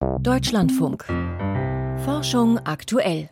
[0.00, 1.06] Deutschlandfunk.
[2.04, 3.30] Forschung aktuell.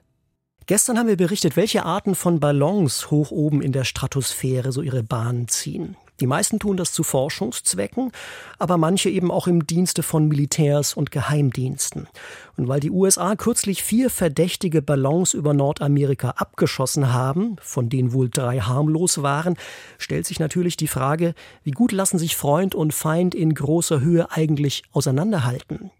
[0.66, 5.02] Gestern haben wir berichtet, welche Arten von Ballons hoch oben in der Stratosphäre so ihre
[5.02, 5.96] Bahn ziehen.
[6.18, 8.10] Die meisten tun das zu Forschungszwecken,
[8.58, 12.08] aber manche eben auch im Dienste von Militärs und Geheimdiensten.
[12.56, 18.28] Und weil die USA kürzlich vier verdächtige Ballons über Nordamerika abgeschossen haben, von denen wohl
[18.28, 19.56] drei harmlos waren,
[19.98, 24.30] stellt sich natürlich die Frage, wie gut lassen sich Freund und Feind in großer Höhe
[24.30, 25.90] eigentlich auseinanderhalten.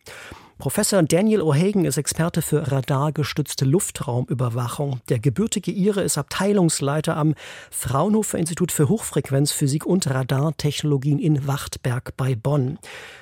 [0.58, 5.02] Professor Daniel O'Hagan ist Experte für radargestützte Luftraumüberwachung.
[5.10, 7.34] Der gebürtige Ire ist Abteilungsleiter am
[7.70, 12.78] Fraunhofer Institut für Hochfrequenzphysik und Radartechnologien in Wachtberg bei Bonn.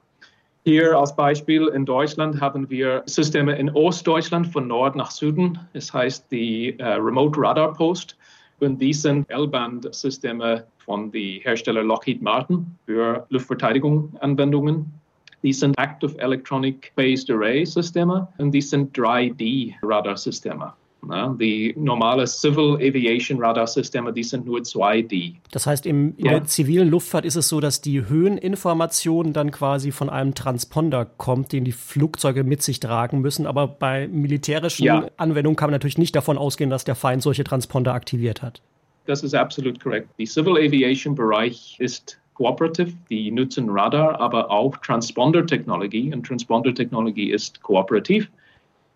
[0.65, 5.61] Hier als Beispiel in Deutschland haben wir Systeme in Ostdeutschland von Nord nach Süden.
[5.75, 8.17] Es heißt die uh, Remote Radar Post.
[8.59, 14.99] Und die sind L-Band-Systeme von dem Hersteller Lockheed Martin für Luftverteidigungsanwendungen.
[15.43, 20.73] Die sind Active Electronic Based Array Systeme und die sind 3D Radarsysteme.
[21.09, 25.37] Ja, die normale Civil Aviation Radarsysteme, die sind nur 2D.
[25.53, 26.33] Das heißt, im, in ja.
[26.33, 31.53] der zivilen Luftfahrt ist es so, dass die Höheninformation dann quasi von einem Transponder kommt,
[31.53, 33.47] den die Flugzeuge mit sich tragen müssen.
[33.47, 35.09] Aber bei militärischen ja.
[35.17, 38.61] Anwendungen kann man natürlich nicht davon ausgehen, dass der Feind solche Transponder aktiviert hat.
[39.07, 40.09] Das ist absolut korrekt.
[40.19, 46.15] Die Civil Aviation Bereich ist kooperativ, die nutzen Radar, aber auch Transponder-Technologie.
[46.15, 48.31] Und Transponder-Technologie ist kooperativ.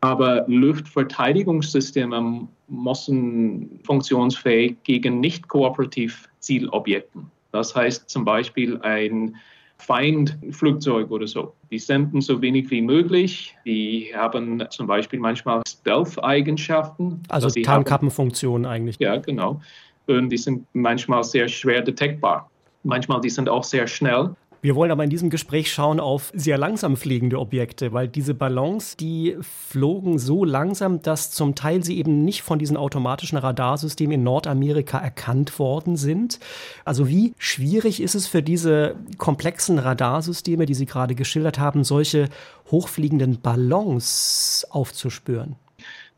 [0.01, 7.27] Aber Luftverteidigungssysteme müssen funktionsfähig gegen nicht kooperativ Zielobjekten.
[7.51, 9.35] Das heißt zum Beispiel ein
[9.79, 11.53] Feindflugzeug oder so.
[11.73, 13.57] Die senden so wenig wie möglich.
[13.67, 17.25] Die haben zum Beispiel manchmal Stealth-Eigenschaften.
[17.29, 19.01] Also, also Tarnkappenfunktionen eigentlich.
[19.01, 19.61] Ja, genau.
[20.07, 22.49] Und die sind manchmal sehr schwer detektbar.
[22.83, 24.35] Manchmal, die sind auch sehr schnell.
[24.65, 28.97] Wir wollen aber in diesem Gespräch schauen auf sehr langsam fliegende Objekte, weil diese Ballons,
[28.97, 34.23] die flogen so langsam, dass zum Teil sie eben nicht von diesen automatischen Radarsystemen in
[34.23, 36.39] Nordamerika erkannt worden sind.
[36.85, 42.29] Also wie schwierig ist es für diese komplexen Radarsysteme, die Sie gerade geschildert haben, solche
[42.71, 45.57] hochfliegenden Ballons aufzuspüren?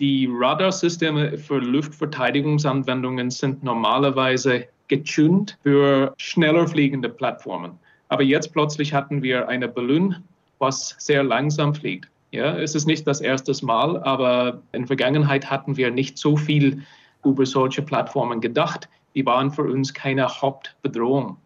[0.01, 7.79] Die Radarsysteme für Luftverteidigungsanwendungen sind normalerweise getuned für schneller fliegende Plattformen.
[8.09, 10.17] Aber jetzt plötzlich hatten wir eine Ballon,
[10.59, 12.09] was sehr langsam fliegt.
[12.33, 16.37] Ja, es ist nicht das erste Mal, aber in der Vergangenheit hatten wir nicht so
[16.37, 16.83] viel
[17.25, 18.89] über solche Plattformen gedacht.
[19.15, 21.37] Die waren für uns keine Hauptbedrohung.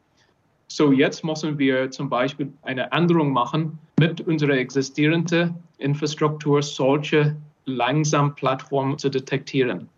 [0.68, 8.34] So jetzt müssen wir zum Beispiel eine Änderung machen mit unserer existierenden Infrastruktur, solche langsam
[8.34, 9.88] Plattformen zu detektieren.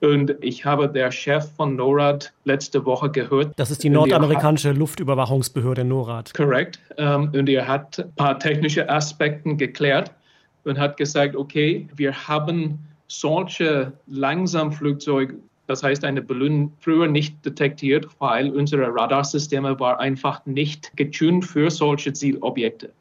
[0.00, 3.52] Und ich habe der Chef von NORAD letzte Woche gehört.
[3.56, 6.34] Das ist die nordamerikanische hat, Luftüberwachungsbehörde NORAD.
[6.34, 6.80] Korrekt.
[6.98, 10.12] Ähm, und er hat ein paar technische Aspekte geklärt
[10.64, 15.36] und hat gesagt, okay, wir haben solche Langsamflugzeuge,
[15.66, 21.70] das heißt eine Ballon, früher nicht detektiert, weil unsere Radarsysteme war einfach nicht getuned für
[21.70, 22.92] solche Zielobjekte.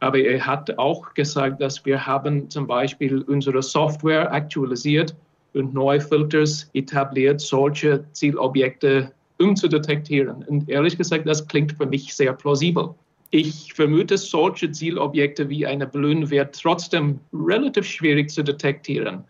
[0.00, 5.16] Aber er hat auch gesagt, dass wir haben zum Beispiel unsere Software aktualisiert
[5.58, 10.44] und neue Filters etabliert, solche Zielobjekte umzudetektieren.
[10.44, 12.94] Und ehrlich gesagt, das klingt für mich sehr plausibel.
[13.30, 19.24] Ich vermute, solche Zielobjekte wie eine Ballon wird trotzdem relativ schwierig zu detektieren.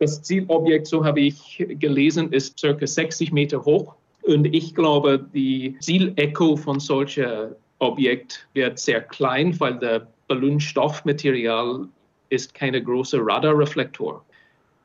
[0.00, 3.94] Das Zielobjekt, so habe ich gelesen, ist circa 60 Meter hoch.
[4.22, 11.88] Und ich glaube, die Zielecho von solchen Objekt wird sehr klein, weil der Ballonstoffmaterial
[12.28, 14.24] ist keine große Radarreflektor.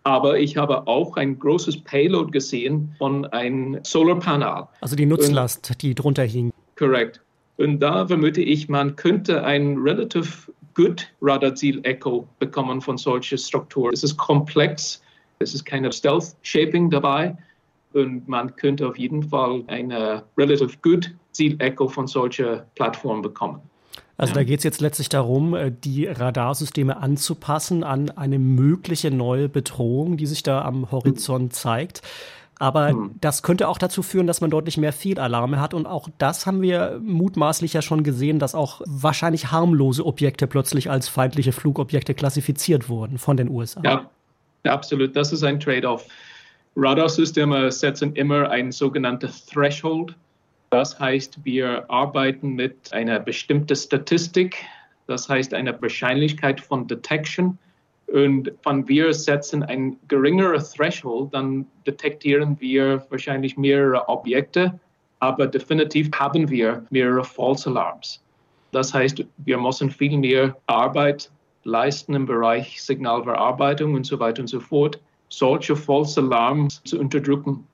[0.03, 4.67] Aber ich habe auch ein großes Payload gesehen von einem Solarpanel.
[4.81, 6.51] Also die Nutzlast, Und, die drunter hing.
[6.75, 7.21] Korrekt.
[7.57, 13.91] Und da vermute ich, man könnte ein relativ gut Radarziel-Echo bekommen von solcher Struktur.
[13.93, 15.01] Es ist komplex,
[15.39, 17.37] es ist keine Stealth-Shaping dabei
[17.93, 23.61] und man könnte auf jeden Fall eine relativ gut Ziel-Echo von solcher Plattform bekommen.
[24.17, 29.49] Also da geht es jetzt letztlich darum, äh, die Radarsysteme anzupassen an eine mögliche neue
[29.49, 32.01] Bedrohung, die sich da am Horizont zeigt.
[32.59, 33.15] Aber hm.
[33.19, 35.73] das könnte auch dazu führen, dass man deutlich mehr Fehlalarme hat.
[35.73, 40.89] Und auch das haben wir mutmaßlich ja schon gesehen, dass auch wahrscheinlich harmlose Objekte plötzlich
[40.89, 43.81] als feindliche Flugobjekte klassifiziert wurden von den USA.
[43.83, 44.09] Ja,
[44.71, 45.15] absolut.
[45.15, 46.05] Das ist ein Trade-off.
[46.75, 50.15] Radarsysteme setzen immer ein sogenanntes Threshold.
[50.73, 54.65] Das heißt, wir arbeiten mit einer bestimmten Statistik,
[55.05, 57.59] das heißt eine Wahrscheinlichkeit von Detection.
[58.07, 64.79] Und wenn wir setzen ein geringeres Threshold, dann detektieren wir wahrscheinlich mehrere Objekte,
[65.19, 68.23] aber definitiv haben wir mehrere False Alarms.
[68.71, 71.29] Das heißt, wir müssen viel mehr Arbeit
[71.65, 74.99] leisten im Bereich Signalverarbeitung und so weiter und so fort
[75.29, 77.67] solche False Alarms zu unterdrücken.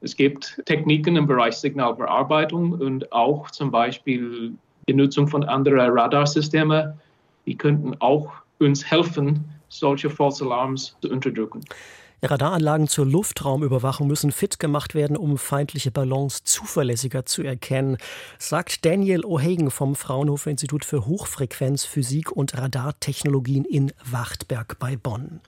[0.00, 4.52] Es gibt Techniken im Bereich Signalbearbeitung und auch zum Beispiel
[4.88, 6.94] die Nutzung von anderen Radarsystemen,
[7.46, 11.60] die könnten auch uns helfen, solche False Alarms zu unterdrücken.
[12.22, 17.96] Radaranlagen zur Luftraumüberwachung müssen fit gemacht werden, um feindliche Ballons zuverlässiger zu erkennen,
[18.38, 25.40] sagt Daniel O'Hagan vom Fraunhofer Institut für Hochfrequenzphysik und Radartechnologien in Wachtberg bei Bonn.